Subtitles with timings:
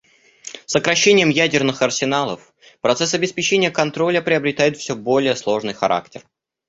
[0.65, 6.23] С сокращением ядерных арсеналов процесс обеспечения контроля приобретает все более сложный характер.